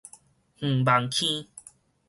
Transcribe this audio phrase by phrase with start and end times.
[0.57, 1.45] 遠望坑